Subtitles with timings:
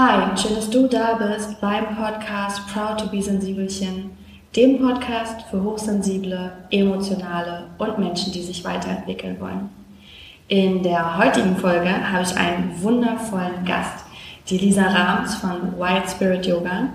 [0.00, 4.10] Hi, schön, dass du da bist beim Podcast Proud to be Sensibelchen,
[4.54, 9.70] dem Podcast für hochsensible, emotionale und Menschen, die sich weiterentwickeln wollen.
[10.46, 14.04] In der heutigen Folge habe ich einen wundervollen Gast,
[14.48, 16.90] die Lisa Rahms von Wild Spirit Yoga.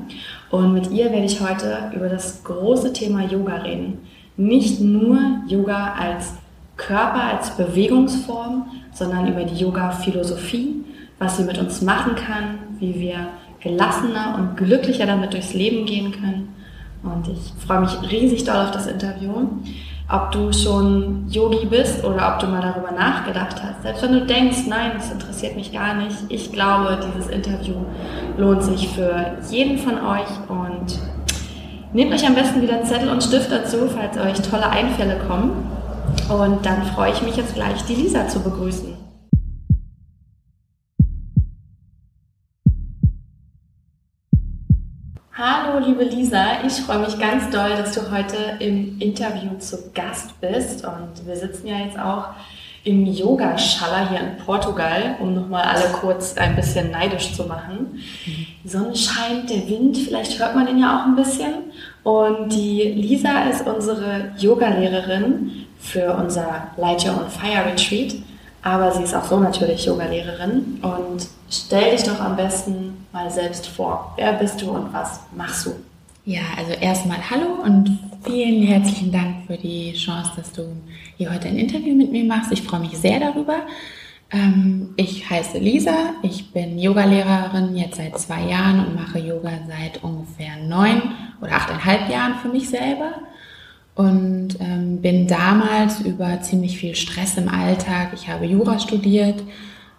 [0.49, 3.97] Und mit ihr werde ich heute über das große Thema Yoga reden.
[4.37, 6.35] Nicht nur Yoga als
[6.77, 10.85] Körper, als Bewegungsform, sondern über die Yoga-Philosophie,
[11.19, 13.27] was sie mit uns machen kann, wie wir
[13.59, 16.53] gelassener und glücklicher damit durchs Leben gehen können.
[17.03, 19.31] Und ich freue mich riesig doll auf das Interview.
[20.09, 23.83] Ob du schon Yogi bist oder ob du mal darüber nachgedacht hast.
[23.83, 26.17] Selbst wenn du denkst, nein, das interessiert mich gar nicht.
[26.29, 27.75] Ich glaube, dieses Interview
[28.37, 30.99] lohnt sich für jeden von euch und
[31.93, 35.51] nehmt euch am besten wieder Zettel und Stift dazu, falls euch tolle Einfälle kommen.
[36.29, 38.92] Und dann freue ich mich jetzt gleich, die Lisa zu begrüßen.
[45.45, 46.63] Hallo, liebe Lisa.
[46.65, 50.85] Ich freue mich ganz doll, dass du heute im Interview zu Gast bist.
[50.85, 52.27] Und wir sitzen ja jetzt auch
[52.85, 58.01] im Yoga-Schaller hier in Portugal, um nochmal alle kurz ein bisschen neidisch zu machen.
[58.25, 61.55] Die Sonne scheint, der Wind, vielleicht hört man ihn ja auch ein bisschen.
[62.03, 68.15] Und die Lisa ist unsere Yoga-Lehrerin für unser Light Your Own Fire Retreat.
[68.61, 70.79] Aber sie ist auch so natürlich Yoga-Lehrerin.
[70.81, 74.11] Und stell dich doch am besten mal selbst vor.
[74.17, 75.75] Wer bist du und was machst du?
[76.25, 80.63] Ja, also erstmal hallo und vielen herzlichen Dank für die Chance, dass du
[81.17, 82.51] hier heute ein Interview mit mir machst.
[82.51, 83.67] Ich freue mich sehr darüber.
[84.31, 90.03] Ähm, ich heiße Lisa, ich bin Yogalehrerin jetzt seit zwei Jahren und mache Yoga seit
[90.03, 91.01] ungefähr neun
[91.39, 93.11] oder achteinhalb Jahren für mich selber
[93.93, 99.43] und ähm, bin damals über ziemlich viel Stress im Alltag, ich habe Jura studiert,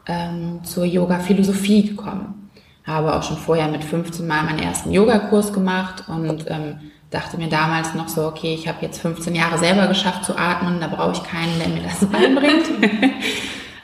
[0.07, 2.44] ähm, zur Yoga-Philosophie gekommen
[2.87, 6.81] habe auch schon vorher mit 15 Mal meinen ersten Yogakurs gemacht und ähm,
[7.11, 10.81] dachte mir damals noch so, okay, ich habe jetzt 15 Jahre selber geschafft zu atmen,
[10.81, 12.67] da brauche ich keinen, der mir das beibringt.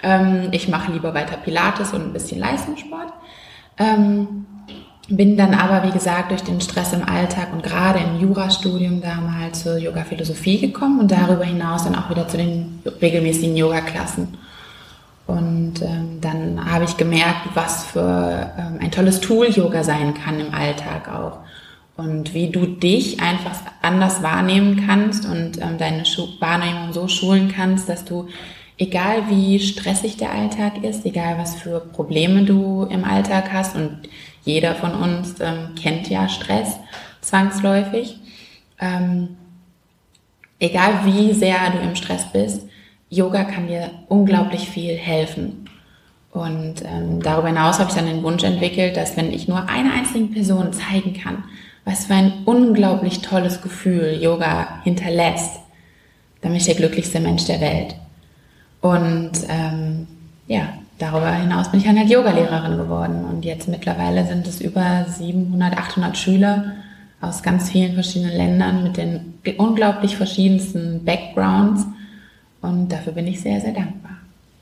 [0.02, 3.12] ähm, ich mache lieber weiter Pilates und ein bisschen Leistungssport.
[3.78, 4.46] Ähm,
[5.08, 9.64] bin dann aber, wie gesagt, durch den Stress im Alltag und gerade im Jurastudium damals
[9.64, 14.38] zur Yoga-Philosophie gekommen und darüber hinaus dann auch wieder zu den regelmäßigen Yoga-Klassen.
[15.30, 20.41] Und ähm, dann habe ich gemerkt, was für ähm, ein tolles Tool Yoga sein kann
[20.41, 21.38] im Alltag auch.
[21.96, 23.52] Und wie du dich einfach
[23.82, 28.28] anders wahrnehmen kannst und ähm, deine Schu Wahrnehmung so schulen kannst, dass du,
[28.78, 33.98] egal wie stressig der Alltag ist, egal was für Probleme du im Alltag hast, und
[34.44, 36.76] jeder von uns ähm, kennt ja Stress
[37.20, 38.18] zwangsläufig,
[38.80, 39.36] ähm,
[40.58, 42.62] egal wie sehr du im Stress bist,
[43.10, 45.66] Yoga kann dir unglaublich viel helfen.
[46.32, 49.93] Und ähm, darüber hinaus habe ich dann den Wunsch entwickelt, dass wenn ich nur einer
[49.93, 51.43] einzigen Person zeigen kann,
[51.84, 55.59] was für ein unglaublich tolles Gefühl Yoga hinterlässt,
[56.41, 57.97] dann bin ich der glücklichste Mensch der Welt.
[58.81, 60.06] Und ähm,
[60.47, 63.25] ja, darüber hinaus bin ich dann halt Yogalehrerin geworden.
[63.25, 66.77] Und jetzt mittlerweile sind es über 700, 800 Schüler
[67.21, 71.87] aus ganz vielen verschiedenen Ländern mit den unglaublich verschiedensten Backgrounds.
[72.62, 74.12] Und dafür bin ich sehr, sehr dankbar.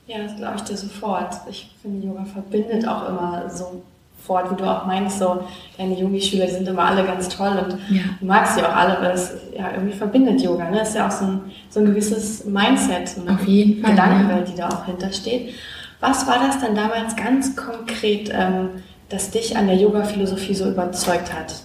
[0.07, 1.35] Ja, das glaube ich dir sofort.
[1.49, 5.43] Ich finde, Yoga verbindet auch immer sofort, wie du auch meinst, so
[5.77, 8.01] deine Yogi-Schüler, die sind immer alle ganz toll und ja.
[8.19, 10.69] du magst sie auch alle, weil es ja irgendwie verbindet Yoga.
[10.71, 10.77] Ne?
[10.77, 13.91] Das ist ja auch so ein, so ein gewisses Mindset, so eine Auf jeden Fall,
[13.91, 14.53] Gedankenwelt, ja.
[14.53, 15.53] die da auch hintersteht.
[15.99, 18.69] Was war das dann damals ganz konkret, ähm,
[19.09, 21.61] das dich an der Yoga-Philosophie so überzeugt hat?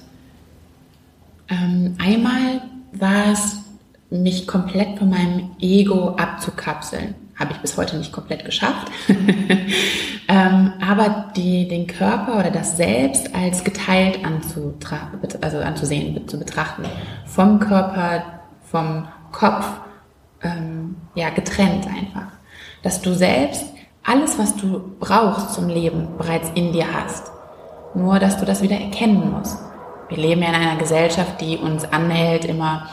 [1.49, 2.61] Ähm, einmal
[2.93, 3.64] war es
[4.23, 7.15] mich komplett von meinem Ego abzukapseln.
[7.39, 8.91] Habe ich bis heute nicht komplett geschafft.
[10.29, 14.21] ähm, aber die, den Körper oder das Selbst als geteilt
[15.41, 16.85] also anzusehen, zu betrachten.
[17.27, 18.23] Vom Körper,
[18.63, 19.67] vom Kopf,
[20.43, 22.29] ähm, ja, getrennt einfach.
[22.83, 23.65] Dass du selbst
[24.05, 27.33] alles, was du brauchst zum Leben, bereits in dir hast.
[27.95, 29.59] Nur, dass du das wieder erkennen musst.
[30.09, 32.87] Wir leben ja in einer Gesellschaft, die uns anhält, immer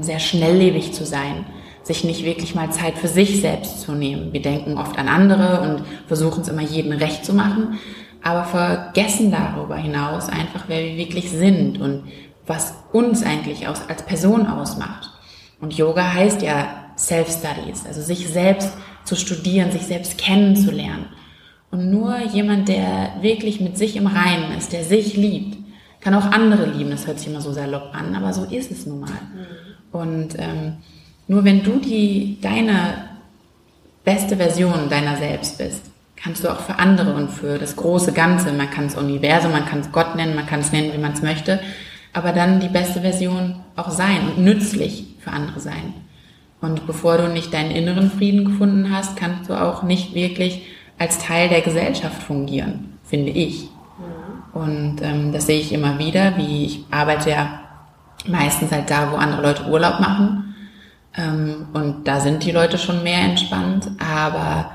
[0.00, 1.44] sehr schnelllebig zu sein,
[1.82, 4.32] sich nicht wirklich mal Zeit für sich selbst zu nehmen.
[4.32, 7.78] Wir denken oft an andere und versuchen es immer jedem recht zu machen,
[8.22, 12.04] aber vergessen darüber hinaus einfach, wer wir wirklich sind und
[12.46, 15.10] was uns eigentlich als Person ausmacht.
[15.60, 18.72] Und Yoga heißt ja Self-Studies, also sich selbst
[19.04, 21.06] zu studieren, sich selbst kennenzulernen.
[21.70, 25.57] Und nur jemand, der wirklich mit sich im Reinen ist, der sich liebt,
[26.00, 26.90] kann auch andere lieben.
[26.90, 29.10] Das hört sich immer so salopp an, aber so ist es nun mal.
[29.10, 29.98] Mhm.
[29.98, 30.76] Und ähm,
[31.26, 33.08] nur wenn du die deine
[34.04, 35.82] beste Version deiner selbst bist,
[36.16, 38.52] kannst du auch für andere und für das große Ganze.
[38.52, 41.12] Man kann es Universum, man kann es Gott nennen, man kann es nennen, wie man
[41.12, 41.60] es möchte.
[42.12, 45.94] Aber dann die beste Version auch sein und nützlich für andere sein.
[46.60, 50.62] Und bevor du nicht deinen inneren Frieden gefunden hast, kannst du auch nicht wirklich
[50.98, 53.68] als Teil der Gesellschaft fungieren, finde ich.
[54.52, 57.60] Und ähm, das sehe ich immer wieder, wie ich arbeite ja
[58.26, 60.54] meistens halt da, wo andere Leute Urlaub machen.
[61.16, 64.72] Ähm, und da sind die Leute schon mehr entspannt, aber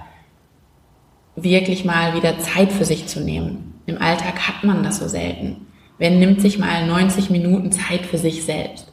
[1.36, 3.82] wirklich mal wieder Zeit für sich zu nehmen.
[3.86, 5.68] Im Alltag hat man das so selten.
[5.98, 8.92] Wer nimmt sich mal 90 Minuten Zeit für sich selbst?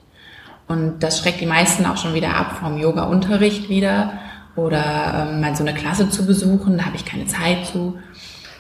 [0.69, 4.13] Und das schreckt die meisten auch schon wieder ab vom Yoga-Unterricht wieder
[4.57, 7.99] oder ähm, mal so eine Klasse zu besuchen, da habe ich keine Zeit zu.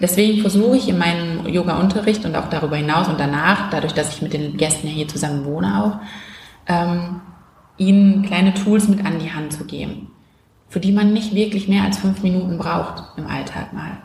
[0.01, 4.23] Deswegen versuche ich in meinem Yoga-Unterricht und auch darüber hinaus und danach, dadurch, dass ich
[4.23, 5.99] mit den Gästen ja hier zusammen wohne auch,
[6.67, 7.21] ähm,
[7.77, 10.11] ihnen kleine Tools mit an die Hand zu geben
[10.71, 13.99] für die man nicht wirklich mehr als fünf Minuten braucht im Alltag mal.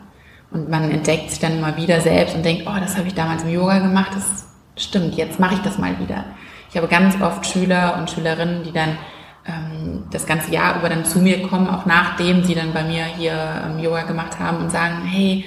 [0.50, 3.44] Und man entdeckt sich dann mal wieder selbst und denkt, oh, das habe ich damals
[3.44, 4.46] im Yoga gemacht, das
[4.76, 6.24] stimmt, jetzt mache ich das mal wieder.
[6.68, 8.98] Ich habe ganz oft Schüler und Schülerinnen, die dann
[9.46, 13.04] ähm, das ganze Jahr über dann zu mir kommen, auch nachdem sie dann bei mir
[13.04, 15.44] hier ähm, Yoga gemacht haben und sagen, hey,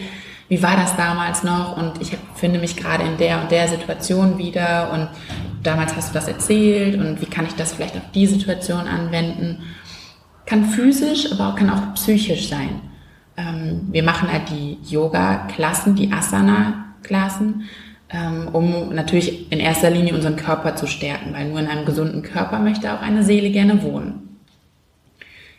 [0.49, 1.77] wie war das damals noch?
[1.77, 5.07] Und ich finde mich gerade in der und der Situation wieder und
[5.63, 9.59] damals hast du das erzählt und wie kann ich das vielleicht auf die Situation anwenden?
[10.45, 12.81] Kann physisch, aber kann auch psychisch sein.
[13.37, 17.65] Ähm, wir machen halt die Yoga-Klassen, die Asana-Klassen,
[18.09, 22.23] ähm, um natürlich in erster Linie unseren Körper zu stärken, weil nur in einem gesunden
[22.23, 24.39] Körper möchte auch eine Seele gerne wohnen.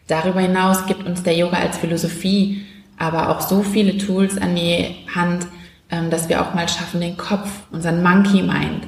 [0.08, 2.66] Darüber hinaus gibt uns der Yoga als Philosophie
[3.00, 5.47] aber auch so viele Tools an die Hand,
[5.91, 8.87] ähm, dass wir auch mal schaffen, den Kopf, unseren Monkey Mind,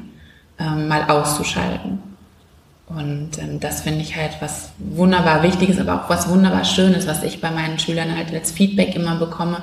[0.61, 1.99] ähm, mal auszuschalten.
[2.87, 7.23] Und ähm, das finde ich halt was wunderbar Wichtiges, aber auch was wunderbar Schönes, was
[7.23, 9.63] ich bei meinen Schülern halt als Feedback immer bekomme.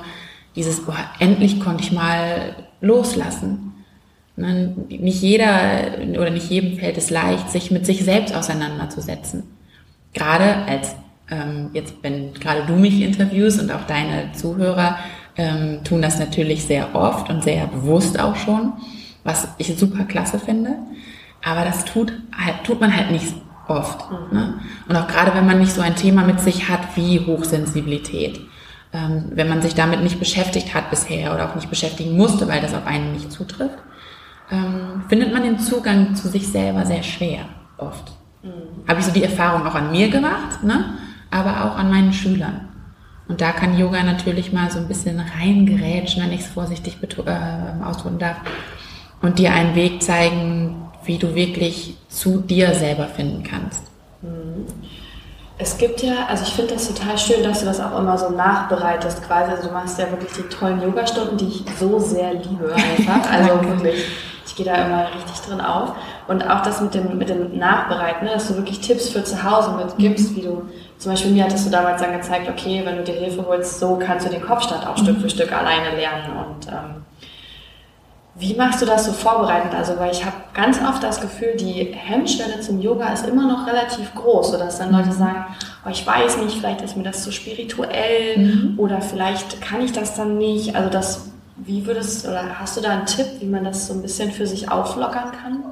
[0.56, 3.84] Dieses, boah, endlich konnte ich mal loslassen.
[4.34, 4.74] Ne?
[4.88, 9.44] Nicht jeder oder nicht jedem fällt es leicht, sich mit sich selbst auseinanderzusetzen.
[10.12, 10.96] Gerade als,
[11.30, 14.98] ähm, jetzt wenn gerade du mich interviewst und auch deine Zuhörer
[15.36, 18.72] ähm, tun das natürlich sehr oft und sehr bewusst auch schon,
[19.24, 20.76] was ich super klasse finde.
[21.44, 23.32] Aber das tut, halt, tut man halt nicht
[23.68, 24.10] oft.
[24.10, 24.38] Mhm.
[24.38, 24.54] Ne?
[24.88, 28.40] Und auch gerade wenn man nicht so ein Thema mit sich hat wie Hochsensibilität.
[28.92, 32.60] Ähm, wenn man sich damit nicht beschäftigt hat bisher oder auch nicht beschäftigen musste, weil
[32.60, 33.78] das auf einen nicht zutrifft,
[34.50, 37.44] ähm, findet man den Zugang zu sich selber sehr schwer,
[37.78, 38.10] oft.
[38.42, 38.88] Mhm.
[38.88, 40.96] Habe ich so die Erfahrung auch an mir gemacht, ne?
[41.30, 42.68] Aber auch an meinen Schülern.
[43.28, 47.84] Und da kann Yoga natürlich mal so ein bisschen reingerätschen, wenn ich es vorsichtig äh,
[47.84, 48.36] ausdrücken darf,
[49.22, 53.82] und dir einen Weg zeigen, wie du wirklich zu dir selber finden kannst.
[54.22, 54.66] Mhm.
[55.62, 58.30] Es gibt ja, also ich finde das total schön, dass du das auch immer so
[58.30, 59.50] nachbereitest quasi.
[59.50, 63.30] Also du machst ja wirklich die tollen Yoga-Stunden, die ich so sehr liebe einfach.
[63.30, 64.06] Also wirklich,
[64.46, 65.92] ich gehe da immer richtig drin auf.
[66.28, 69.42] Und auch das mit dem, mit dem Nachbereiten, ne, dass du wirklich Tipps für zu
[69.42, 70.36] Hause mitgibst, mhm.
[70.36, 70.62] wie du,
[71.00, 73.96] zum Beispiel mir hattest du damals dann gezeigt, okay, wenn du dir Hilfe holst, so
[73.96, 75.02] kannst du den Kopfstand auch mhm.
[75.02, 76.36] Stück für Stück alleine lernen.
[76.36, 77.02] Und ähm,
[78.34, 79.74] wie machst du das so vorbereitend?
[79.74, 83.66] Also, weil ich habe ganz oft das Gefühl, die Hemmschwelle zum Yoga ist immer noch
[83.66, 85.12] relativ groß, sodass dann Leute mhm.
[85.12, 85.44] sagen,
[85.86, 88.74] oh, ich weiß nicht, vielleicht ist mir das zu spirituell mhm.
[88.76, 90.76] oder vielleicht kann ich das dann nicht.
[90.76, 94.02] Also das, wie würdest oder hast du da einen Tipp, wie man das so ein
[94.02, 95.64] bisschen für sich auflockern kann?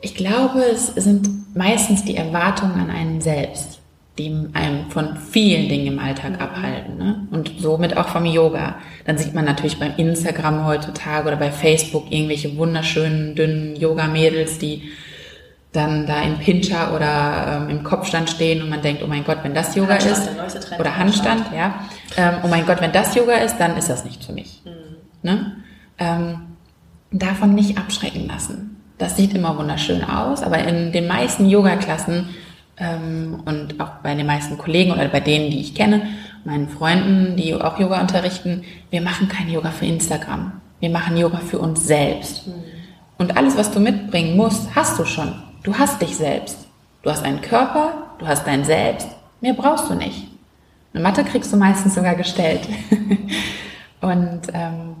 [0.00, 3.81] Ich glaube, es sind meistens die Erwartungen an einen selbst
[4.18, 6.98] die einem von vielen Dingen im Alltag abhalten.
[6.98, 7.26] Ne?
[7.30, 8.76] Und somit auch vom Yoga.
[9.06, 14.90] Dann sieht man natürlich beim Instagram heutzutage oder bei Facebook irgendwelche wunderschönen, dünnen Yoga-Mädels, die
[15.72, 19.38] dann da in Pincher oder ähm, im Kopfstand stehen und man denkt, oh mein Gott,
[19.42, 21.56] wenn das Yoga Handstand, ist, oder Handstand, Handstand.
[21.56, 21.74] ja,
[22.18, 24.60] ähm, oh mein Gott, wenn das Yoga ist, dann ist das nicht für mich.
[24.66, 24.96] Mhm.
[25.22, 25.56] Ne?
[25.98, 26.40] Ähm,
[27.10, 28.76] davon nicht abschrecken lassen.
[28.98, 32.28] Das sieht immer wunderschön aus, aber in den meisten Yoga-Klassen
[33.44, 36.02] und auch bei den meisten Kollegen oder bei denen, die ich kenne,
[36.44, 40.52] meinen Freunden, die auch Yoga unterrichten, wir machen kein Yoga für Instagram.
[40.80, 42.46] Wir machen Yoga für uns selbst.
[42.46, 42.54] Mhm.
[43.18, 45.32] Und alles, was du mitbringen musst, hast du schon.
[45.62, 46.66] Du hast dich selbst.
[47.02, 49.08] Du hast einen Körper, du hast dein Selbst.
[49.40, 50.28] Mehr brauchst du nicht.
[50.92, 52.68] Eine Matte kriegst du meistens sogar gestellt.
[54.00, 54.96] und ähm,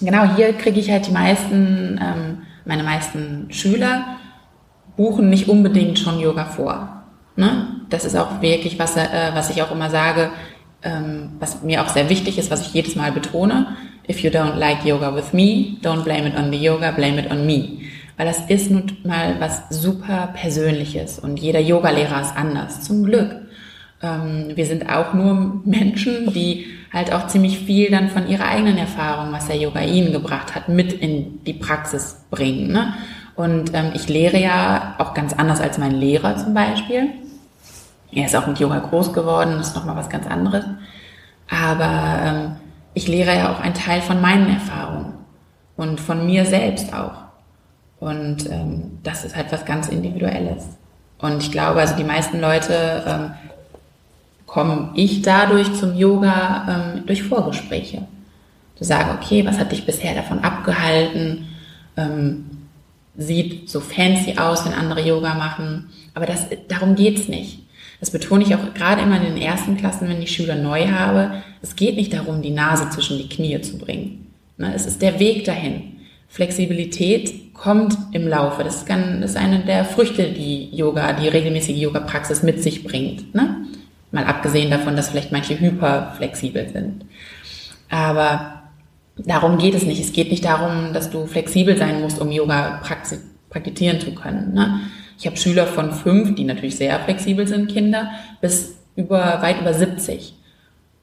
[0.00, 4.16] genau hier kriege ich halt die meisten, ähm, meine meisten Schüler
[4.96, 7.02] buchen nicht unbedingt schon Yoga vor.
[7.36, 7.80] Ne?
[7.90, 10.30] Das ist auch wirklich, was, äh, was ich auch immer sage,
[10.82, 13.76] ähm, was mir auch sehr wichtig ist, was ich jedes Mal betone.
[14.08, 17.30] If you don't like yoga with me, don't blame it on the yoga, blame it
[17.30, 17.78] on me.
[18.16, 23.34] Weil das ist nun mal was super Persönliches und jeder Yogalehrer ist anders, zum Glück.
[24.02, 28.78] Ähm, wir sind auch nur Menschen, die halt auch ziemlich viel dann von ihrer eigenen
[28.78, 32.70] Erfahrung, was der Yoga ihnen gebracht hat, mit in die Praxis bringen.
[32.72, 32.94] Ne?
[33.36, 37.10] Und ähm, ich lehre ja auch ganz anders als mein Lehrer zum Beispiel.
[38.12, 40.64] Er ist auch mit Yoga groß geworden, das ist nochmal was ganz anderes.
[41.50, 42.56] Aber ähm,
[42.94, 45.14] ich lehre ja auch einen Teil von meinen Erfahrungen
[45.76, 47.24] und von mir selbst auch.
[47.98, 50.64] Und ähm, das ist halt was ganz Individuelles.
[51.18, 53.30] Und ich glaube, also die meisten Leute ähm,
[54.46, 58.02] komme ich dadurch zum Yoga ähm, durch Vorgespräche.
[58.78, 61.48] Du sagst, okay, was hat dich bisher davon abgehalten?
[61.96, 62.53] Ähm,
[63.16, 65.90] sieht so fancy aus, wenn andere Yoga machen.
[66.14, 67.60] Aber das, darum geht's nicht.
[68.00, 71.42] Das betone ich auch gerade immer in den ersten Klassen, wenn ich Schüler neu habe.
[71.62, 74.32] Es geht nicht darum, die Nase zwischen die Knie zu bringen.
[74.56, 75.94] Ne, es ist der Weg dahin.
[76.28, 78.64] Flexibilität kommt im Laufe.
[78.64, 83.34] Das ist, eine der Früchte, die Yoga, die regelmäßige Yoga-Praxis mit sich bringt.
[83.34, 83.66] Ne?
[84.10, 87.04] Mal abgesehen davon, dass vielleicht manche hyperflexibel sind.
[87.88, 88.63] Aber
[89.16, 90.00] darum geht es nicht.
[90.00, 92.82] Es geht nicht darum, dass du flexibel sein musst, um Yoga
[93.50, 94.54] praktizieren zu können.
[94.54, 94.80] Ne?
[95.18, 99.74] Ich habe Schüler von fünf, die natürlich sehr flexibel sind, Kinder, bis über weit über
[99.74, 100.34] 70,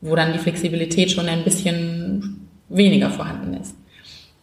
[0.01, 3.75] wo dann die Flexibilität schon ein bisschen weniger vorhanden ist.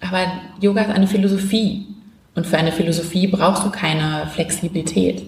[0.00, 0.26] Aber
[0.60, 1.86] Yoga ist eine Philosophie.
[2.34, 5.24] Und für eine Philosophie brauchst du keine Flexibilität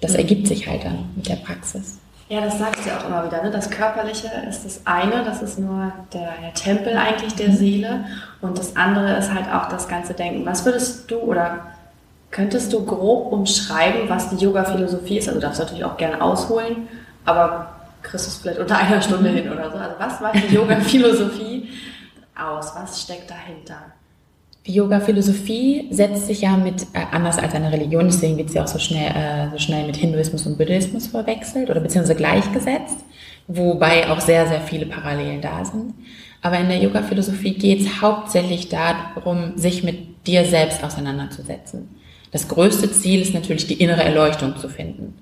[0.00, 1.98] das ergibt sich halt dann mit der Praxis.
[2.28, 3.42] Ja, das sagst du ja auch immer wieder.
[3.42, 3.50] Ne?
[3.52, 7.56] Das Körperliche ist das eine, das ist nur der, der Tempel eigentlich der mhm.
[7.56, 8.04] Seele.
[8.40, 10.44] Und das andere ist halt auch das ganze Denken.
[10.44, 11.60] Was würdest du oder
[12.32, 15.28] könntest du grob umschreiben, was die Yoga-Philosophie ist?
[15.28, 16.88] Also du darfst natürlich auch gerne ausholen,
[17.24, 17.68] aber
[18.02, 19.78] kriegst du es vielleicht unter einer Stunde hin oder so.
[19.78, 21.70] Also was macht die Yoga-Philosophie
[22.34, 22.74] aus?
[22.74, 23.76] Was steckt dahinter?
[24.66, 28.66] Die Yoga-Philosophie setzt sich ja mit, äh, anders als eine Religion, deswegen wird sie auch
[28.66, 32.98] so schnell, äh, so schnell mit Hinduismus und Buddhismus verwechselt oder beziehungsweise gleichgesetzt,
[33.46, 35.94] wobei auch sehr, sehr viele Parallelen da sind.
[36.42, 41.88] Aber in der Yoga-Philosophie geht es hauptsächlich darum, sich mit dir selbst auseinanderzusetzen.
[42.32, 45.14] Das größte Ziel ist natürlich, die innere Erleuchtung zu finden.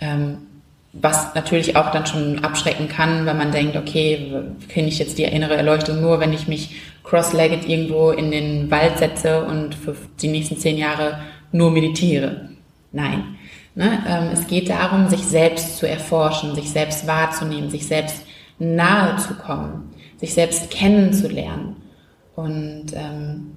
[0.00, 0.38] Ähm,
[0.92, 4.32] was natürlich auch dann schon abschrecken kann, wenn man denkt, okay,
[4.68, 8.98] finde ich jetzt die innere Erleuchtung nur, wenn ich mich cross-legged irgendwo in den Wald
[8.98, 11.20] setze und für die nächsten zehn Jahre
[11.52, 12.50] nur meditiere.
[12.92, 13.36] Nein.
[13.74, 14.02] Ne?
[14.06, 18.22] Ähm, es geht darum, sich selbst zu erforschen, sich selbst wahrzunehmen, sich selbst
[18.58, 21.76] nahe zu kommen, sich selbst kennenzulernen.
[22.34, 23.56] Und ähm,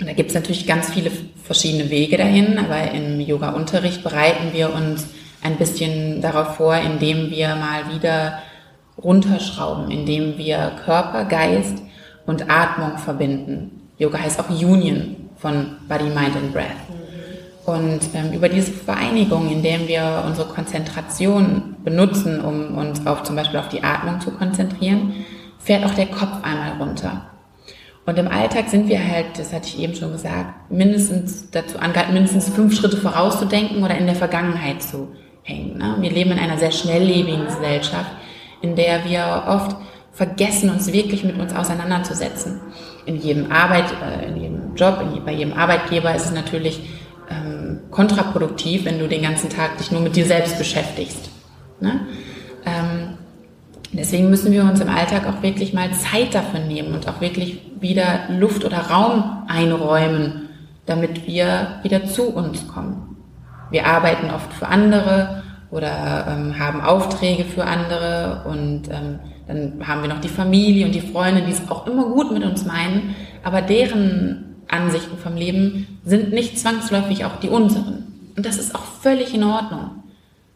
[0.00, 1.10] da gibt es natürlich ganz viele
[1.42, 5.08] verschiedene Wege dahin, aber im Yoga-Unterricht bereiten wir uns
[5.42, 8.38] ein bisschen darauf vor, indem wir mal wieder
[9.02, 11.82] runterschrauben, indem wir Körper, Geist
[12.28, 13.88] und Atmung verbinden.
[13.96, 16.76] Yoga heißt auch Union von Body, Mind and Breath.
[17.64, 23.58] Und ähm, über diese Vereinigung, indem wir unsere Konzentration benutzen, um uns auf zum Beispiel
[23.58, 25.24] auf die Atmung zu konzentrieren,
[25.58, 27.22] fährt auch der Kopf einmal runter.
[28.04, 32.12] Und im Alltag sind wir halt, das hatte ich eben schon gesagt, mindestens dazu angehalten,
[32.12, 35.08] mindestens fünf Schritte vorauszudenken oder in der Vergangenheit zu
[35.42, 35.78] hängen.
[35.78, 35.96] Ne?
[36.00, 38.10] Wir leben in einer sehr schnelllebigen Gesellschaft,
[38.60, 39.76] in der wir oft
[40.18, 42.60] vergessen, uns wirklich mit uns auseinanderzusetzen.
[43.06, 46.80] In jedem Arbeit, äh, in jedem Job, in, bei jedem Arbeitgeber ist es natürlich
[47.30, 51.30] ähm, kontraproduktiv, wenn du den ganzen Tag dich nur mit dir selbst beschäftigst.
[51.80, 52.00] Ne?
[52.66, 53.18] Ähm,
[53.92, 57.62] deswegen müssen wir uns im Alltag auch wirklich mal Zeit dafür nehmen und auch wirklich
[57.78, 60.48] wieder Luft oder Raum einräumen,
[60.84, 63.16] damit wir wieder zu uns kommen.
[63.70, 70.02] Wir arbeiten oft für andere oder ähm, haben Aufträge für andere und ähm, dann haben
[70.02, 73.16] wir noch die Familie und die Freunde, die es auch immer gut mit uns meinen,
[73.42, 78.04] aber deren Ansichten vom Leben sind nicht zwangsläufig auch die unseren.
[78.36, 80.02] Und das ist auch völlig in Ordnung.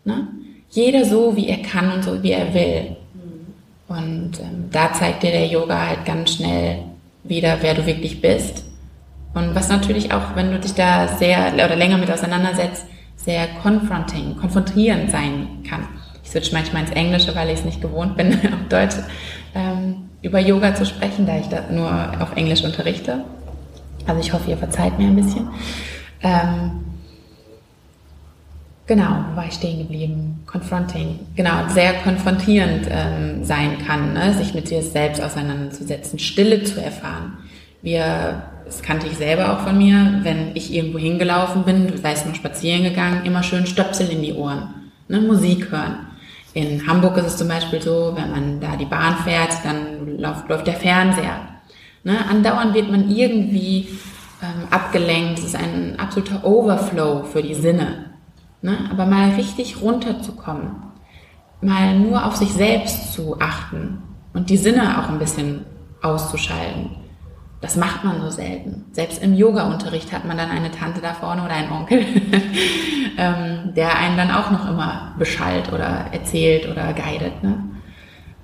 [0.04, 0.28] Ne?
[0.70, 2.96] Jeder so, wie er kann und so, wie er will.
[3.88, 6.78] Und ähm, da zeigt dir der Yoga halt ganz schnell
[7.24, 8.64] wieder, wer du wirklich bist.
[9.34, 14.36] Und was natürlich auch, wenn du dich da sehr oder länger mit auseinandersetzt, sehr confronting,
[14.36, 15.88] konfrontierend sein kann.
[16.32, 18.96] Switch manchmal ins Englische, weil ich es nicht gewohnt bin, auf Deutsch
[19.54, 23.24] ähm, über Yoga zu sprechen, da ich da nur auf Englisch unterrichte.
[24.06, 25.48] Also ich hoffe, ihr verzeiht mir ein bisschen.
[26.22, 26.84] Ähm,
[28.86, 30.42] genau, wo war ich stehen geblieben?
[30.46, 31.20] Confronting.
[31.36, 34.32] Genau, sehr konfrontierend ähm, sein kann, ne?
[34.34, 37.38] sich mit dir selbst auseinanderzusetzen, Stille zu erfahren.
[37.82, 42.24] Wir das kannte ich selber auch von mir, wenn ich irgendwo hingelaufen bin, sei es
[42.24, 44.68] mal spazieren gegangen, immer schön Stöpsel in die Ohren,
[45.08, 46.06] ne, Musik hören.
[46.54, 50.48] In Hamburg ist es zum Beispiel so, wenn man da die Bahn fährt, dann läuft,
[50.48, 51.38] läuft der Fernseher.
[52.04, 53.88] Ne, andauernd wird man irgendwie
[54.42, 55.38] ähm, abgelenkt.
[55.38, 58.10] Es ist ein absoluter Overflow für die Sinne.
[58.60, 58.76] Ne?
[58.90, 60.70] Aber mal richtig runterzukommen,
[61.60, 64.02] mal nur auf sich selbst zu achten
[64.34, 65.64] und die Sinne auch ein bisschen
[66.02, 67.01] auszuschalten.
[67.62, 68.84] Das macht man so selten.
[68.90, 72.00] Selbst im Yoga-Unterricht hat man dann eine Tante da vorne oder einen Onkel,
[73.16, 77.40] ähm, der einen dann auch noch immer beschallt oder erzählt oder guidet.
[77.44, 77.62] Ne?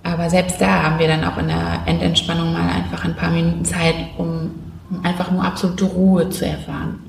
[0.04, 3.64] Aber selbst da haben wir dann auch in der Endentspannung mal einfach ein paar Minuten
[3.64, 4.54] Zeit, um
[5.02, 7.00] einfach nur absolute Ruhe zu erfahren.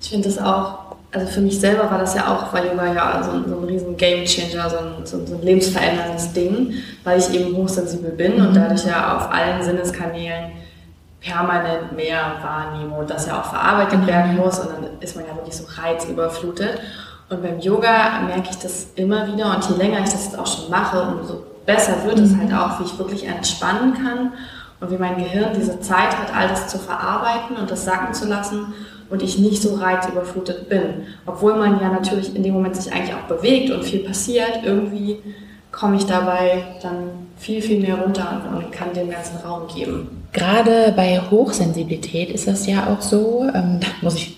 [0.00, 3.22] Ich finde das auch also für mich selber war das ja auch, weil Yoga ja
[3.22, 7.32] so, so ein riesen Game Changer, so ein, so, so ein lebensveränderndes Ding, weil ich
[7.34, 8.46] eben hochsensibel bin mhm.
[8.46, 10.52] und dadurch ja auf allen Sinneskanälen
[11.20, 14.06] permanent mehr wahrnehme und das ja auch verarbeitet mhm.
[14.06, 16.80] werden muss und dann ist man ja wirklich so reizüberflutet.
[17.28, 20.46] Und beim Yoga merke ich das immer wieder und je länger ich das jetzt auch
[20.46, 22.24] schon mache, umso besser wird mhm.
[22.24, 24.32] es halt auch, wie ich wirklich entspannen kann
[24.80, 28.26] und wie mein Gehirn diese Zeit hat, all das zu verarbeiten und das sacken zu
[28.26, 28.72] lassen
[29.10, 31.06] und ich nicht so reizüberflutet bin.
[31.26, 35.18] Obwohl man ja natürlich in dem Moment sich eigentlich auch bewegt und viel passiert, irgendwie
[35.72, 40.24] komme ich dabei dann viel, viel mehr runter und, kann dem ganzen Raum geben.
[40.32, 44.36] Gerade bei Hochsensibilität ist das ja auch so, ähm, da muss ich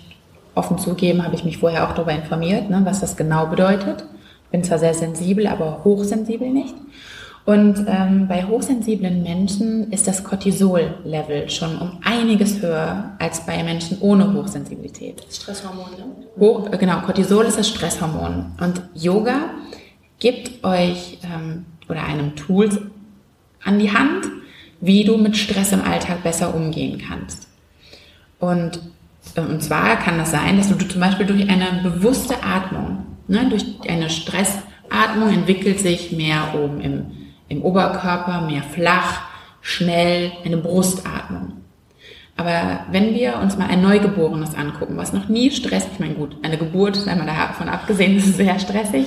[0.54, 4.04] offen zugeben, habe ich mich vorher auch darüber informiert, ne, was das genau bedeutet.
[4.50, 6.74] Bin zwar sehr sensibel, aber hochsensibel nicht.
[7.44, 13.98] Und ähm, bei hochsensiblen Menschen ist das Cortisol-Level schon um einiges höher als bei Menschen
[14.00, 15.24] ohne Hochsensibilität.
[15.28, 16.04] Stresshormon, ne?
[16.38, 18.52] Hoch, äh, genau, Cortisol ist das Stresshormon.
[18.60, 19.50] Und Yoga
[20.20, 22.78] gibt euch ähm, oder einem Tools
[23.64, 24.24] an die Hand,
[24.80, 27.48] wie du mit Stress im Alltag besser umgehen kannst.
[28.38, 28.80] Und,
[29.34, 33.04] äh, und zwar kann das sein, dass du, du zum Beispiel durch eine bewusste Atmung,
[33.26, 37.06] ne, durch eine Stressatmung entwickelt sich mehr oben im
[37.52, 39.22] im Oberkörper, mehr flach,
[39.60, 41.52] schnell, eine Brustatmung.
[42.36, 46.36] Aber wenn wir uns mal ein Neugeborenes angucken, was noch nie stresst, ich meine gut,
[46.42, 49.06] eine Geburt, sei mal davon abgesehen, ist sehr stressig,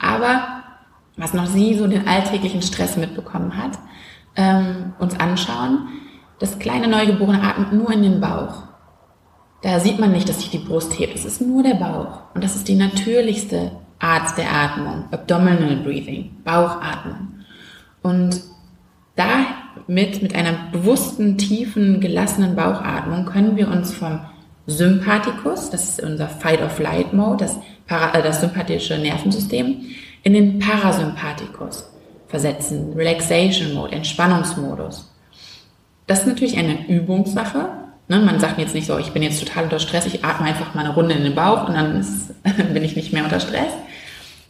[0.00, 0.62] aber
[1.16, 3.72] was noch nie so den alltäglichen Stress mitbekommen hat,
[4.36, 5.88] ähm, uns anschauen,
[6.38, 8.62] das kleine Neugeborene atmet nur in den Bauch.
[9.62, 12.22] Da sieht man nicht, dass sich die Brust hebt, es ist nur der Bauch.
[12.34, 17.41] Und das ist die natürlichste Art der Atmung, Abdominal Breathing, Bauchatmung.
[18.02, 18.40] Und
[19.16, 24.20] damit, mit einer bewussten, tiefen, gelassenen Bauchatmung, können wir uns vom
[24.66, 27.56] Sympathikus, das ist unser Fight-of-Flight-Mode, das,
[27.88, 29.82] äh, das sympathische Nervensystem,
[30.22, 31.88] in den Parasympathikus
[32.28, 35.10] versetzen, Relaxation-Mode, Entspannungsmodus.
[36.06, 37.68] Das ist natürlich eine Übungssache.
[38.08, 38.18] Ne?
[38.20, 40.84] Man sagt jetzt nicht so, ich bin jetzt total unter Stress, ich atme einfach mal
[40.84, 42.34] eine Runde in den Bauch und dann ist,
[42.72, 43.72] bin ich nicht mehr unter Stress.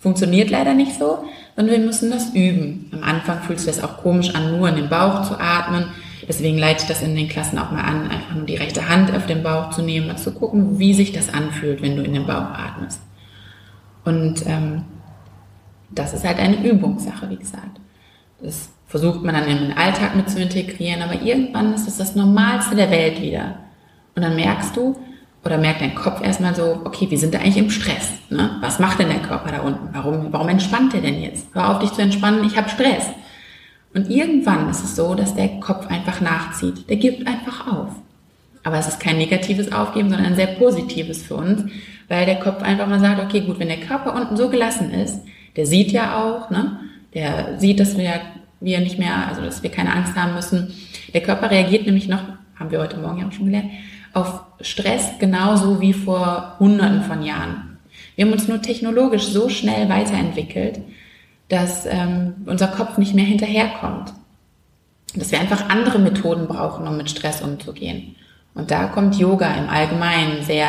[0.03, 2.91] Funktioniert leider nicht so, sondern wir müssen das üben.
[2.93, 5.85] Am Anfang fühlt sich das auch komisch an, nur in den Bauch zu atmen.
[6.27, 9.15] Deswegen leite ich das in den Klassen auch mal an, einfach nur die rechte Hand
[9.15, 12.15] auf den Bauch zu nehmen und zu gucken, wie sich das anfühlt, wenn du in
[12.15, 13.01] den Bauch atmest.
[14.05, 14.83] Und ähm,
[15.91, 17.81] das ist halt eine Übungssache, wie gesagt.
[18.43, 22.17] Das versucht man dann in den Alltag mit zu integrieren, aber irgendwann ist das das
[22.17, 23.61] Normalste der Welt wieder.
[24.17, 24.97] Und dann merkst du,
[25.45, 28.13] oder merkt dein Kopf erstmal so, okay, wir sind da eigentlich im Stress.
[28.31, 28.59] Ne?
[28.61, 29.89] Was macht denn der Körper da unten?
[29.93, 31.49] Warum, warum entspannt der denn jetzt?
[31.53, 33.07] Hör auf, dich zu entspannen, ich habe Stress.
[33.95, 36.89] Und irgendwann ist es so, dass der Kopf einfach nachzieht.
[36.89, 37.89] Der gibt einfach auf.
[38.63, 41.65] Aber es ist kein negatives Aufgeben, sondern ein sehr positives für uns,
[42.09, 45.21] weil der Kopf einfach mal sagt, okay, gut, wenn der Körper unten so gelassen ist,
[45.57, 46.79] der sieht ja auch, ne?
[47.15, 48.21] der sieht, dass wir,
[48.61, 50.73] wir nicht mehr, also dass wir keine Angst haben müssen.
[51.13, 52.23] Der Körper reagiert nämlich noch,
[52.59, 53.71] haben wir heute Morgen ja auch schon gelernt,
[54.15, 57.79] auf Stress genauso wie vor Hunderten von Jahren.
[58.15, 60.81] Wir haben uns nur technologisch so schnell weiterentwickelt,
[61.49, 64.13] dass ähm, unser Kopf nicht mehr hinterherkommt.
[65.15, 68.17] Dass wir einfach andere Methoden brauchen, um mit Stress umzugehen.
[68.55, 70.69] Und da kommt Yoga im Allgemeinen sehr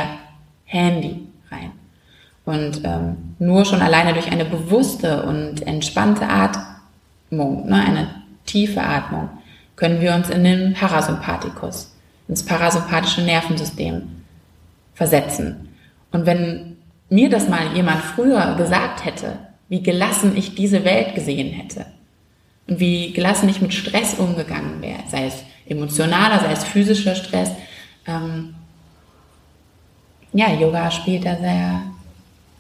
[0.65, 1.71] handy rein.
[2.45, 8.07] Und ähm, nur schon alleine durch eine bewusste und entspannte Atmung, ne, eine
[8.45, 9.29] tiefe Atmung,
[9.75, 11.92] können wir uns in den Parasympathikus
[12.33, 14.01] ins parasympathische Nervensystem
[14.95, 15.69] versetzen.
[16.11, 16.77] Und wenn
[17.09, 19.37] mir das mal jemand früher gesagt hätte,
[19.69, 21.85] wie gelassen ich diese Welt gesehen hätte
[22.67, 27.51] und wie gelassen ich mit Stress umgegangen wäre, sei es emotionaler, sei es physischer Stress,
[28.07, 28.55] ähm,
[30.33, 31.81] ja, Yoga spielt da sehr,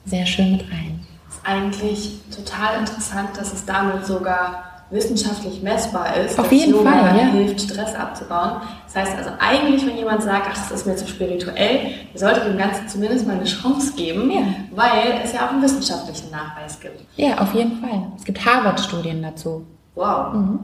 [0.05, 1.03] sehr schön mit rein.
[1.25, 6.91] Das ist eigentlich total interessant, dass es damit sogar wissenschaftlich messbar ist, Auf jeden Yoga
[6.91, 7.25] Fall, ja.
[7.25, 8.61] hilft, Stress abzubauen.
[8.85, 12.57] Das heißt also eigentlich, wenn jemand sagt, ach, das ist mir zu spirituell, sollte dem
[12.57, 14.41] Ganzen zumindest mal eine Chance geben, ja.
[14.71, 17.03] weil es ja auch einen wissenschaftlichen Nachweis gibt.
[17.17, 18.03] Ja, auf jeden Fall.
[18.15, 19.65] Es gibt Harvard-Studien dazu.
[19.95, 20.33] Wow.
[20.33, 20.59] Mhm.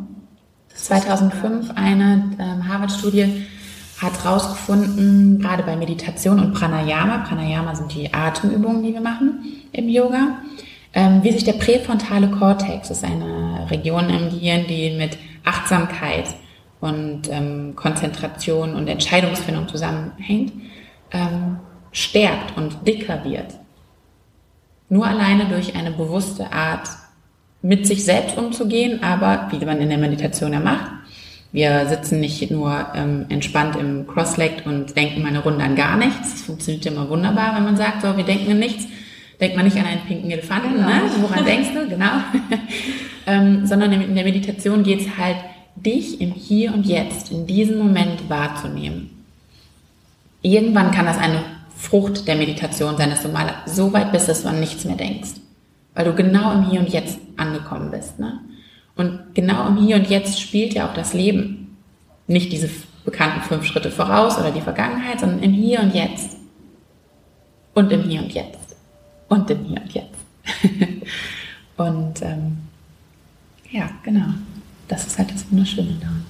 [0.75, 3.45] 2005 eine ähm, Harvard-Studie
[4.01, 9.89] hat herausgefunden, gerade bei Meditation und Pranayama, Pranayama sind die Atemübungen, die wir machen im
[9.89, 10.37] Yoga,
[10.93, 16.25] wie sich der präfrontale Kortex, das ist eine Region im Gehirn, die mit Achtsamkeit
[16.79, 20.53] und ähm, Konzentration und Entscheidungsfindung zusammenhängt,
[21.11, 21.57] ähm,
[21.91, 23.53] stärkt und dicker wird.
[24.89, 26.87] Nur alleine durch eine bewusste Art,
[27.61, 30.91] mit sich selbst umzugehen, aber wie man in der Meditation ja macht,
[31.51, 35.97] wir sitzen nicht nur ähm, entspannt im Crosslegged und denken mal eine Runde an gar
[35.97, 36.31] nichts.
[36.31, 38.85] Das funktioniert immer wunderbar, wenn man sagt, so, wir denken an nichts.
[39.39, 40.87] Denkt man nicht an einen pinken Elefanten, genau.
[40.87, 41.01] ne?
[41.21, 41.87] woran denkst du?
[41.87, 42.11] Genau.
[43.27, 45.37] ähm, sondern in der Meditation geht es halt,
[45.75, 49.09] dich im Hier und Jetzt, in diesem Moment wahrzunehmen.
[50.41, 51.41] Irgendwann kann das eine
[51.75, 54.97] Frucht der Meditation sein, dass du mal so weit bist, dass du an nichts mehr
[54.97, 55.31] denkst.
[55.93, 58.19] Weil du genau im Hier und Jetzt angekommen bist.
[58.19, 58.39] Ne?
[58.95, 61.77] Und genau im Hier und Jetzt spielt ja auch das Leben.
[62.27, 62.69] Nicht diese
[63.05, 66.37] bekannten fünf Schritte voraus oder die Vergangenheit, sondern im Hier und Jetzt.
[67.73, 68.68] Und im Hier und Jetzt.
[69.29, 70.19] Und im Hier und Jetzt.
[71.77, 72.57] und ähm,
[73.71, 74.33] ja, genau.
[74.87, 76.25] Das ist halt das Wunderschöne daran.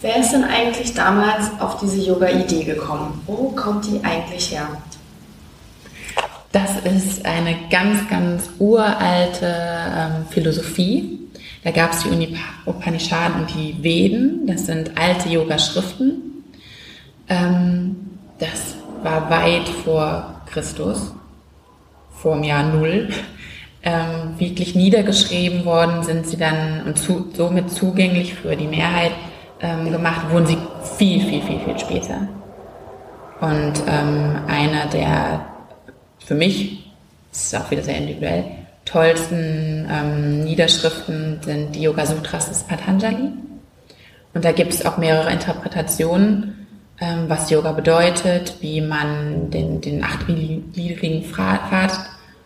[0.00, 3.22] Wer ist denn eigentlich damals auf diese Yoga-Idee gekommen?
[3.26, 4.68] Wo kommt die eigentlich her?
[6.50, 11.22] Das ist eine ganz, ganz uralte ähm, Philosophie,
[11.64, 12.36] da gab es die
[12.66, 16.44] Upanishaden und die Veden, das sind alte Yoga-Schriften.
[17.28, 17.96] Ähm,
[18.38, 21.14] das war weit vor Christus,
[22.22, 23.08] vor dem Jahr Null.
[23.84, 29.10] Ähm, wirklich niedergeschrieben worden sind sie dann und zu, somit zugänglich für die Mehrheit
[29.60, 30.58] ähm, gemacht, wurden sie
[30.98, 32.28] viel, viel, viel, viel später.
[33.40, 35.46] Und ähm, einer der,
[36.24, 36.92] für mich,
[37.32, 38.44] das ist auch wieder sehr individuell,
[38.84, 43.32] tollsten ähm, Niederschriften sind die Yoga Sutras des Patanjali.
[44.32, 46.66] Und da gibt es auch mehrere Interpretationen,
[47.00, 51.68] ähm, was Yoga bedeutet, wie man den, den achtgliedrigen Pfad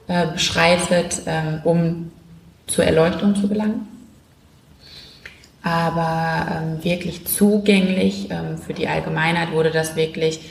[0.08, 2.12] äh, beschreitet, ähm, um
[2.66, 3.88] zur Erleuchtung zu gelangen.
[5.62, 10.50] Aber ähm, wirklich zugänglich ähm, für die Allgemeinheit wurde das wirklich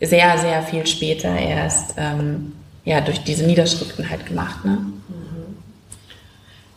[0.00, 2.52] sehr, sehr viel später erst ähm,
[2.84, 4.64] ja, durch diese Niederschriften halt gemacht.
[4.64, 4.72] Ne?
[4.72, 5.56] Mhm.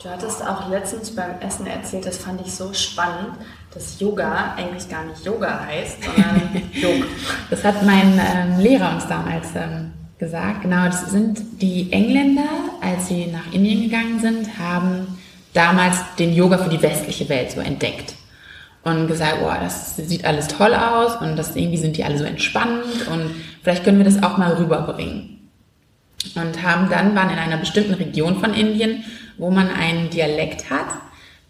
[0.02, 3.36] Du hattest auch letztens beim Essen erzählt, das fand ich so spannend,
[3.74, 7.06] dass Yoga eigentlich gar nicht Yoga heißt, sondern Yoga.
[7.50, 10.62] Das hat mein ähm, Lehrer uns damals ähm, gesagt.
[10.62, 12.48] Genau, das sind die Engländer,
[12.80, 15.18] als sie nach Indien gegangen sind, haben
[15.52, 18.14] damals den Yoga für die westliche Welt so entdeckt
[18.84, 22.24] und gesagt, boah, das sieht alles toll aus und das irgendwie sind die alle so
[22.24, 23.32] entspannt und
[23.64, 25.50] vielleicht können wir das auch mal rüberbringen
[26.36, 29.04] und haben dann, waren in einer bestimmten Region von Indien,
[29.40, 30.88] wo man einen Dialekt hat,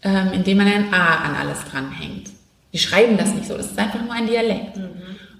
[0.02, 2.30] ähm, in dem man ein A an alles dranhängt.
[2.72, 4.78] Die schreiben das nicht so, das ist einfach nur ein Dialekt.
[4.78, 4.88] Mhm.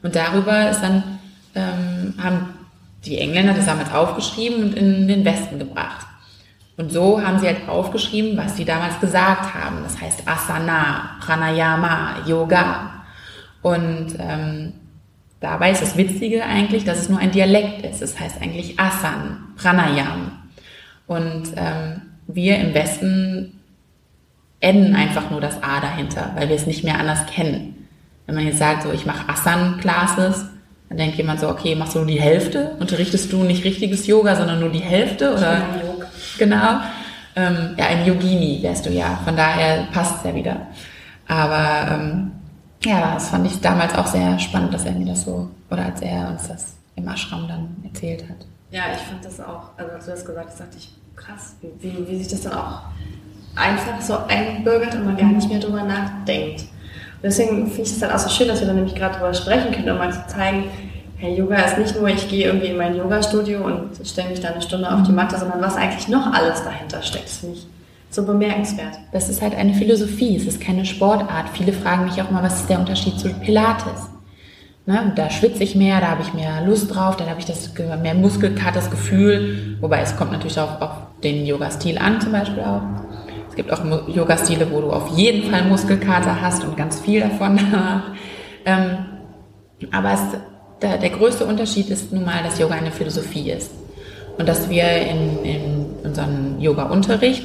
[0.02, 1.18] Und darüber ist dann,
[1.54, 2.61] ähm, haben
[3.04, 6.06] die Engländer das damals aufgeschrieben und in den Westen gebracht.
[6.76, 9.78] Und so haben sie halt aufgeschrieben, was sie damals gesagt haben.
[9.82, 13.04] Das heißt Asana, Pranayama, Yoga.
[13.62, 14.72] Und ähm,
[15.42, 18.00] Dabei ist das Witzige eigentlich, dass es nur ein Dialekt ist.
[18.00, 20.38] Das heißt eigentlich Asan, Pranayam.
[21.08, 23.58] Und ähm, wir im Westen
[24.60, 27.88] enden einfach nur das A dahinter, weil wir es nicht mehr anders kennen.
[28.26, 30.46] Wenn man jetzt sagt, so ich mache Asan-Classes,
[30.92, 32.72] dann denkt jemand so, okay, machst du nur die Hälfte?
[32.78, 35.32] Unterrichtest du nicht richtiges Yoga, sondern nur die Hälfte?
[35.32, 35.62] Oder
[36.36, 36.80] genau.
[37.34, 39.18] Ähm, ja, ein Yogini wärst du ja.
[39.24, 40.66] Von daher passt es ja wieder.
[41.28, 42.32] Aber ähm,
[42.84, 46.02] ja, das fand ich damals auch sehr spannend, dass er mir das so, oder als
[46.02, 48.46] er uns das im Ashram dann erzählt hat.
[48.70, 52.06] Ja, ich fand das auch, also als du das gesagt hast, dachte ich, krass, wie,
[52.06, 52.82] wie sich das dann auch
[53.56, 56.64] einfach so einbürgert und man gar nicht mehr drüber nachdenkt.
[57.22, 59.72] Deswegen finde ich es dann auch so schön, dass wir dann nämlich gerade drüber sprechen
[59.72, 60.64] können, um mal zu zeigen,
[61.18, 64.48] hey, Yoga ist nicht nur, ich gehe irgendwie in mein Yoga-Studio und stelle mich da
[64.48, 67.26] eine Stunde auf die Matte, sondern was eigentlich noch alles dahinter steckt.
[67.26, 67.66] Das finde ich
[68.10, 68.98] so bemerkenswert.
[69.12, 71.48] Das ist halt eine Philosophie, es ist keine Sportart.
[71.52, 74.10] Viele fragen mich auch mal, was ist der Unterschied zu Pilates?
[74.84, 77.72] Ne, da schwitze ich mehr, da habe ich mehr Lust drauf, dann habe ich das
[78.02, 79.76] mehr Muskelkater, Gefühl.
[79.80, 80.90] Wobei es kommt natürlich auch auf
[81.22, 82.82] den Yoga-Stil an, zum Beispiel auch.
[83.52, 87.60] Es gibt auch Yoga-Stile, wo du auf jeden Fall Muskelkater hast und ganz viel davon.
[88.64, 88.96] ähm,
[89.90, 90.20] aber es,
[90.80, 93.70] der, der, größte Unterschied ist nun mal, dass Yoga eine Philosophie ist.
[94.38, 97.42] Und dass wir in, in unserem Yoga-Unterricht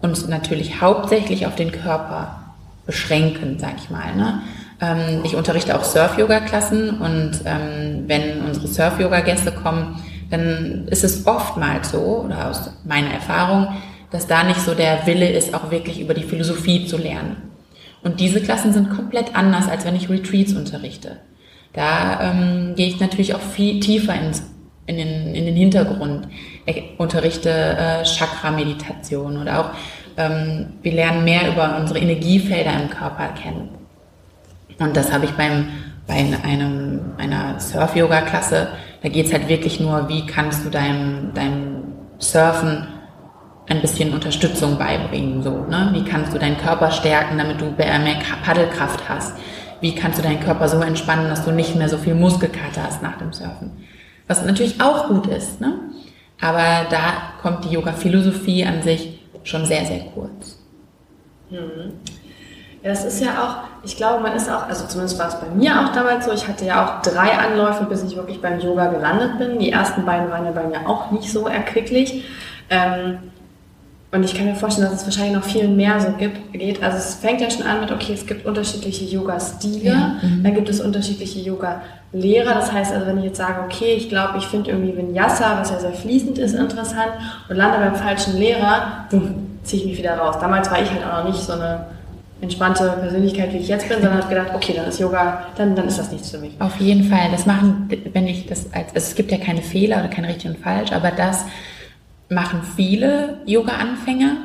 [0.00, 2.54] uns natürlich hauptsächlich auf den Körper
[2.86, 4.16] beschränken, sag ich mal.
[4.16, 4.40] Ne?
[4.80, 11.90] Ähm, ich unterrichte auch Surf-Yoga-Klassen und ähm, wenn unsere Surf-Yoga-Gäste kommen, dann ist es oftmals
[11.90, 13.68] so, oder aus meiner Erfahrung,
[14.10, 17.36] dass da nicht so der Wille ist, auch wirklich über die Philosophie zu lernen.
[18.02, 21.16] Und diese Klassen sind komplett anders, als wenn ich Retreats unterrichte.
[21.72, 24.42] Da ähm, gehe ich natürlich auch viel tiefer ins,
[24.86, 26.28] in, den, in den Hintergrund,
[26.64, 29.70] ich unterrichte äh, Chakra-Meditation oder auch
[30.16, 33.68] ähm, wir lernen mehr über unsere Energiefelder im Körper kennen.
[34.78, 35.68] Und das habe ich beim,
[36.06, 38.68] bei einem, einer Surf-Yoga-Klasse,
[39.02, 41.84] da geht es halt wirklich nur, wie kannst du deinem, deinem
[42.18, 42.86] Surfen
[43.68, 45.90] ein bisschen Unterstützung beibringen, so, ne?
[45.92, 49.34] Wie kannst du deinen Körper stärken, damit du mehr Paddelkraft hast?
[49.80, 53.02] Wie kannst du deinen Körper so entspannen, dass du nicht mehr so viel Muskelkater hast
[53.02, 53.72] nach dem Surfen?
[54.28, 55.74] Was natürlich auch gut ist, ne?
[56.40, 60.58] Aber da kommt die Yoga-Philosophie an sich schon sehr, sehr kurz.
[61.50, 61.92] Hm.
[62.82, 65.48] Ja, das ist ja auch, ich glaube, man ist auch, also zumindest war es bei
[65.48, 68.86] mir auch damals so, ich hatte ja auch drei Anläufe, bis ich wirklich beim Yoga
[68.86, 69.58] gelandet bin.
[69.58, 72.24] Die ersten beiden waren ja bei mir auch nicht so erquicklich.
[72.68, 73.18] Ähm,
[74.12, 76.82] und ich kann mir vorstellen, dass es wahrscheinlich noch viel mehr so gibt, geht.
[76.82, 80.44] Also es fängt ja schon an mit, okay, es gibt unterschiedliche Yoga-Stile, ja, mhm.
[80.44, 82.54] dann gibt es unterschiedliche Yoga-Lehrer.
[82.54, 85.70] Das heißt also, wenn ich jetzt sage, okay, ich glaube, ich finde irgendwie Vinyasa, was
[85.70, 87.10] ja sehr fließend ist, interessant
[87.48, 90.36] und lande beim falschen Lehrer, boom, ziehe ich mich wieder raus.
[90.40, 91.86] Damals war ich halt auch noch nicht so eine
[92.40, 95.88] entspannte Persönlichkeit, wie ich jetzt bin, sondern habe gedacht, okay, dann ist Yoga, dann, dann
[95.88, 96.52] ist das nichts für mich.
[96.60, 97.30] Auf jeden Fall.
[97.32, 100.50] Das machen, wenn ich das als, also es gibt ja keine Fehler oder kein richtig
[100.50, 101.44] und falsch, aber das
[102.28, 104.36] machen viele Yoga-Anfänger,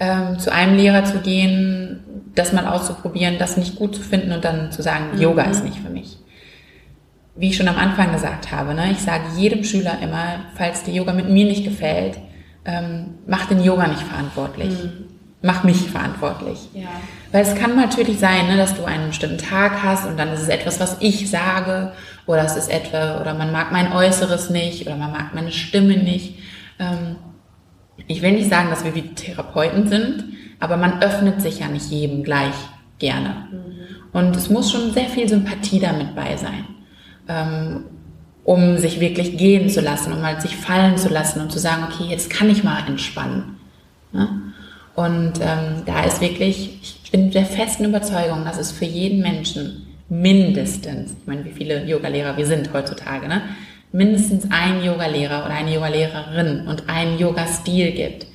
[0.00, 2.00] ähm, zu einem Lehrer zu gehen,
[2.34, 5.20] das mal auszuprobieren, das nicht gut zu finden und dann zu sagen, mhm.
[5.20, 6.18] Yoga ist nicht für mich.
[7.34, 10.94] Wie ich schon am Anfang gesagt habe, ne, ich sage jedem Schüler immer, falls dir
[10.94, 12.18] Yoga mit mir nicht gefällt,
[12.64, 14.70] ähm, mach den Yoga nicht verantwortlich.
[14.70, 15.04] Mhm.
[15.44, 16.68] Mach mich verantwortlich.
[16.72, 16.86] Ja.
[17.32, 20.42] Weil es kann natürlich sein, ne, dass du einen bestimmten Tag hast und dann ist
[20.42, 21.92] es etwas, was ich sage,
[22.26, 25.96] oder es ist etwa, oder man mag mein Äußeres nicht, oder man mag meine Stimme
[25.96, 26.38] nicht.
[26.78, 27.16] Ähm,
[28.06, 30.24] ich will nicht sagen, dass wir wie Therapeuten sind,
[30.60, 32.54] aber man öffnet sich ja nicht jedem gleich
[32.98, 33.48] gerne.
[33.50, 33.72] Mhm.
[34.12, 36.64] Und es muss schon sehr viel Sympathie damit bei sein,
[37.28, 37.84] ähm,
[38.44, 41.84] um sich wirklich gehen zu lassen, um mal sich fallen zu lassen und zu sagen,
[41.90, 43.56] okay, jetzt kann ich mal entspannen.
[44.12, 44.28] Ne?
[44.94, 49.86] Und ähm, da ist wirklich, ich bin der festen Überzeugung, dass es für jeden Menschen
[50.08, 53.42] mindestens, ich meine, wie viele Yogalehrer wir sind heutzutage, ne?
[53.92, 58.26] Mindestens einen Yogalehrer oder eine Yogalehrerin und einen Yoga-Stil gibt,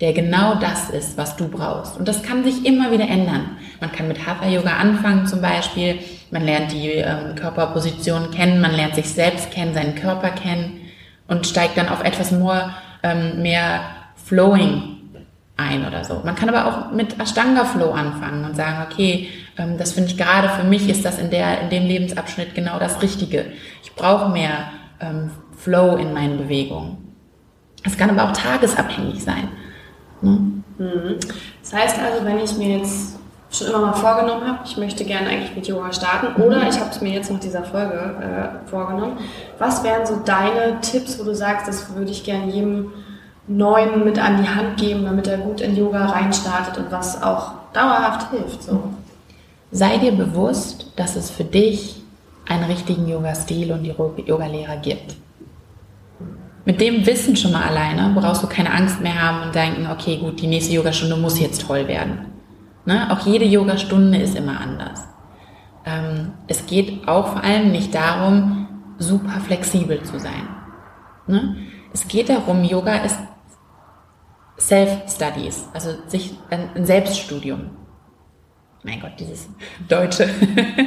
[0.00, 1.96] der genau das ist, was du brauchst.
[1.96, 3.56] Und das kann sich immer wieder ändern.
[3.80, 5.98] Man kann mit Hatha-Yoga anfangen zum Beispiel.
[6.30, 10.80] Man lernt die ähm, Körperposition kennen, man lernt sich selbst kennen, seinen Körper kennen
[11.28, 13.80] und steigt dann auf etwas more, ähm, mehr
[14.24, 14.92] Flowing
[15.56, 16.20] ein oder so.
[16.24, 20.16] Man kann aber auch mit Ashtanga Flow anfangen und sagen, okay, ähm, das finde ich
[20.16, 23.46] gerade für mich ist das in der in dem Lebensabschnitt genau das Richtige.
[23.82, 24.70] Ich brauche mehr
[25.02, 26.96] ähm, Flow in meinen Bewegungen.
[27.84, 29.48] Es kann aber auch tagesabhängig sein.
[30.20, 30.30] Ne?
[30.78, 31.16] Mhm.
[31.60, 33.18] Das heißt also, wenn ich mir jetzt
[33.50, 36.68] schon immer mal vorgenommen habe, ich möchte gerne eigentlich mit Yoga starten oder mhm.
[36.68, 39.18] ich habe es mir jetzt nach dieser Folge äh, vorgenommen,
[39.58, 42.92] was wären so deine Tipps, wo du sagst, das würde ich gerne jedem
[43.48, 47.52] Neuen mit an die Hand geben, damit er gut in Yoga reinstartet und was auch
[47.72, 48.62] dauerhaft hilft?
[48.62, 48.84] So.
[49.72, 52.01] Sei dir bewusst, dass es für dich
[52.48, 53.94] einen richtigen Yoga-Stil und die
[54.26, 55.16] Yoga-Lehrer gibt.
[56.64, 60.18] Mit dem Wissen schon mal alleine brauchst du keine Angst mehr haben und denken, okay,
[60.18, 62.26] gut, die nächste Yogastunde muss jetzt toll werden.
[62.84, 63.08] Ne?
[63.10, 65.04] Auch jede Yogastunde ist immer anders.
[65.84, 70.48] Ähm, es geht auch vor allem nicht darum, super flexibel zu sein.
[71.26, 71.56] Ne?
[71.92, 73.18] Es geht darum, Yoga ist
[74.58, 77.70] Self-Studies, also sich ein Selbststudium.
[78.82, 79.48] Mein Gott, dieses
[79.88, 80.28] Deutsche.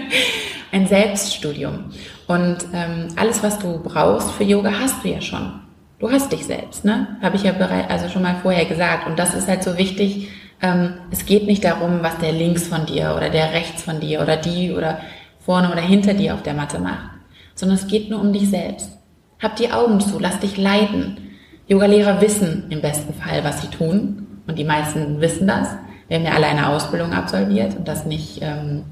[0.71, 1.85] ein Selbststudium.
[2.27, 5.61] Und ähm, alles, was du brauchst für Yoga, hast du ja schon.
[5.99, 7.17] Du hast dich selbst, ne?
[7.21, 9.07] Habe ich ja bereits, also schon mal vorher gesagt.
[9.07, 10.29] Und das ist halt so wichtig.
[10.61, 14.21] Ähm, es geht nicht darum, was der links von dir oder der rechts von dir
[14.21, 14.99] oder die oder
[15.39, 17.11] vorne oder hinter dir auf der Matte macht,
[17.53, 18.97] sondern es geht nur um dich selbst.
[19.41, 21.17] Hab die Augen zu, lass dich leiten.
[21.67, 24.41] Yogalehrer wissen im besten Fall, was sie tun.
[24.47, 25.69] Und die meisten wissen das.
[26.07, 28.83] Wir haben ja alle eine Ausbildung absolviert und das nicht ähm,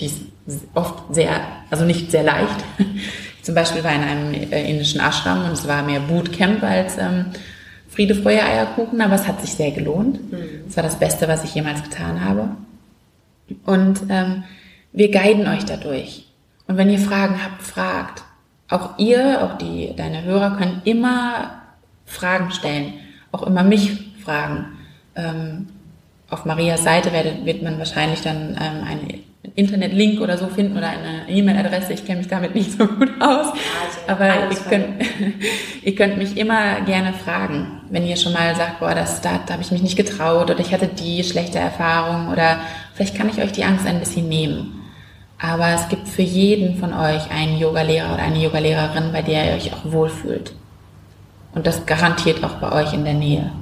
[0.00, 0.20] die ist
[0.74, 2.64] oft sehr, also nicht sehr leicht.
[2.78, 6.98] Ich zum Beispiel war in einem äh, indischen Ashram und es war mehr Bootcamp als
[6.98, 7.26] ähm,
[7.88, 10.18] Friede, Freude, Eierkuchen, aber es hat sich sehr gelohnt.
[10.30, 10.76] Es mhm.
[10.76, 12.48] war das Beste, was ich jemals getan habe.
[13.64, 14.44] Und ähm,
[14.92, 16.26] wir guiden euch dadurch.
[16.66, 18.22] Und wenn ihr Fragen habt, fragt.
[18.68, 21.62] Auch ihr, auch die, deine Hörer können immer
[22.04, 22.94] Fragen stellen.
[23.30, 24.76] Auch immer mich fragen.
[25.14, 25.68] Ähm,
[26.30, 29.20] auf Marias Seite wird, wird man wahrscheinlich dann ähm, eine
[29.54, 31.92] Internetlink oder so finden oder eine E-Mail-Adresse.
[31.92, 33.46] Ich kenne mich damit nicht so gut aus.
[33.46, 34.86] Also, aber ihr könnt,
[35.82, 39.54] ihr könnt mich immer gerne fragen, wenn ihr schon mal sagt, boah, das, da, da
[39.54, 42.58] habe ich mich nicht getraut oder ich hatte die schlechte Erfahrung oder
[42.96, 44.82] Vielleicht kann ich euch die Angst ein bisschen nehmen.
[45.38, 49.56] Aber es gibt für jeden von euch einen Yogalehrer oder eine Yogalehrerin, bei der ihr
[49.56, 50.54] euch auch wohlfühlt.
[51.54, 53.52] Und das garantiert auch bei euch in der Nähe.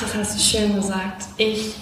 [0.00, 1.24] Das hast du schön gesagt.
[1.36, 1.74] Ich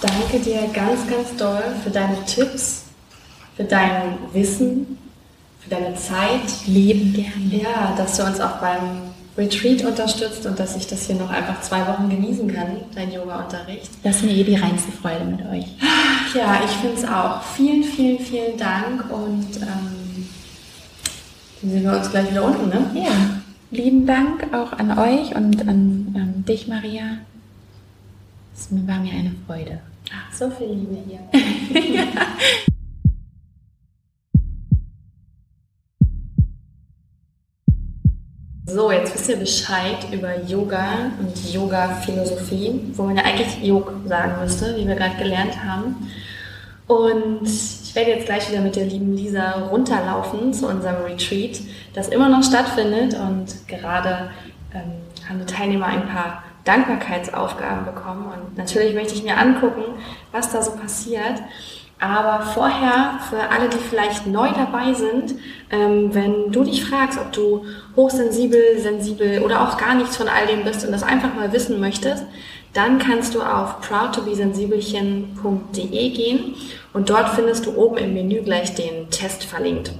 [0.00, 2.84] danke dir ganz, ganz doll für deine Tipps,
[3.56, 4.98] für dein Wissen,
[5.60, 6.66] für deine Zeit.
[6.66, 7.62] Leben gerne.
[7.62, 11.60] Ja, dass du uns auch beim Retreat unterstützt und dass ich das hier noch einfach
[11.62, 13.90] zwei Wochen genießen kann, dein Yoga-Unterricht.
[14.02, 15.66] Das ist mir eh die reinste Freude mit euch.
[16.34, 17.42] Ja, ich finde es auch.
[17.56, 20.28] Vielen, vielen, vielen Dank und ähm,
[21.62, 22.90] dann sehen wir uns gleich wieder unten, ne?
[22.94, 23.39] Ja.
[23.72, 27.18] Lieben Dank auch an euch und an ähm, dich, Maria.
[28.52, 29.80] Es war mir eine Freude.
[30.12, 31.20] Ach, so viel Liebe hier.
[31.94, 32.06] ja.
[38.66, 44.40] So, jetzt wisst ihr Bescheid über Yoga und Yoga-Philosophie, wo man ja eigentlich Yog sagen
[44.40, 45.96] müsste, wie wir gerade gelernt haben.
[46.86, 47.48] Und
[47.90, 51.60] ich werde jetzt gleich wieder mit der lieben Lisa runterlaufen zu unserem Retreat,
[51.92, 53.14] das immer noch stattfindet.
[53.14, 54.30] Und gerade
[54.72, 54.92] ähm,
[55.28, 58.26] haben die Teilnehmer ein paar Dankbarkeitsaufgaben bekommen.
[58.26, 59.82] Und natürlich möchte ich mir angucken,
[60.30, 61.42] was da so passiert.
[61.98, 65.34] Aber vorher, für alle, die vielleicht neu dabei sind,
[65.72, 67.64] ähm, wenn du dich fragst, ob du
[67.96, 71.80] hochsensibel, sensibel oder auch gar nichts von all dem bist und das einfach mal wissen
[71.80, 72.24] möchtest,
[72.72, 76.54] dann kannst du auf proudtobesensibelchen.de gehen
[76.92, 79.92] und dort findest du oben im Menü gleich den Test verlinkt.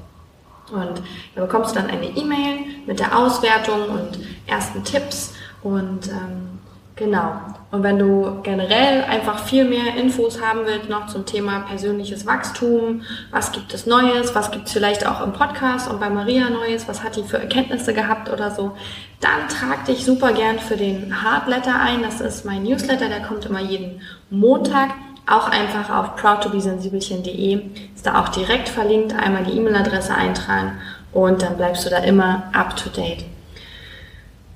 [0.72, 1.02] Und
[1.34, 6.59] da bekommst du dann eine E-Mail mit der Auswertung und ersten Tipps und ähm,
[7.00, 7.32] Genau.
[7.70, 13.00] Und wenn du generell einfach viel mehr Infos haben willst noch zum Thema persönliches Wachstum,
[13.30, 16.88] was gibt es Neues, was gibt es vielleicht auch im Podcast und bei Maria Neues,
[16.88, 18.72] was hat die für Erkenntnisse gehabt oder so,
[19.20, 22.02] dann trag dich super gern für den Hardletter ein.
[22.02, 24.90] Das ist mein Newsletter, der kommt immer jeden Montag.
[25.26, 27.62] Auch einfach auf proudtobesensibelchen.de
[27.94, 29.14] ist da auch direkt verlinkt.
[29.14, 30.72] Einmal die E-Mail-Adresse eintragen
[31.14, 33.24] und dann bleibst du da immer up to date.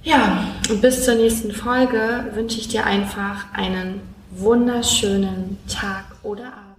[0.05, 6.74] Ja, und bis zur nächsten Folge wünsche ich dir einfach einen wunderschönen Tag oder Abend.